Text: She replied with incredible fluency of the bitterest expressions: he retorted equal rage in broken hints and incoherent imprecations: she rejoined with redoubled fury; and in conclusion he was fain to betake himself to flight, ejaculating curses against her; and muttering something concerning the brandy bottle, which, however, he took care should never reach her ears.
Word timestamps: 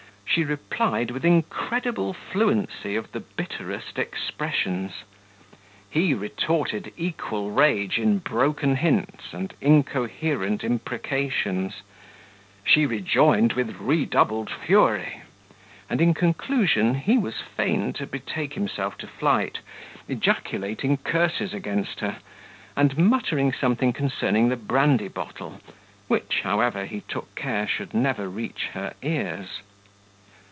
She 0.33 0.45
replied 0.45 1.11
with 1.11 1.25
incredible 1.25 2.13
fluency 2.13 2.95
of 2.95 3.11
the 3.11 3.19
bitterest 3.19 3.99
expressions: 3.99 5.03
he 5.89 6.13
retorted 6.13 6.93
equal 6.95 7.51
rage 7.51 7.97
in 7.99 8.19
broken 8.19 8.77
hints 8.77 9.33
and 9.33 9.53
incoherent 9.59 10.63
imprecations: 10.63 11.81
she 12.63 12.85
rejoined 12.85 13.51
with 13.51 13.75
redoubled 13.77 14.49
fury; 14.49 15.21
and 15.89 15.99
in 15.99 16.13
conclusion 16.13 16.95
he 16.95 17.17
was 17.17 17.41
fain 17.41 17.91
to 17.91 18.07
betake 18.07 18.53
himself 18.53 18.97
to 18.99 19.07
flight, 19.07 19.59
ejaculating 20.07 20.95
curses 20.95 21.53
against 21.53 21.99
her; 21.99 22.19
and 22.77 22.97
muttering 22.97 23.51
something 23.51 23.91
concerning 23.91 24.47
the 24.47 24.55
brandy 24.55 25.09
bottle, 25.09 25.59
which, 26.07 26.39
however, 26.43 26.85
he 26.85 27.01
took 27.01 27.35
care 27.35 27.67
should 27.67 27.93
never 27.93 28.29
reach 28.29 28.67
her 28.71 28.93
ears. 29.03 29.59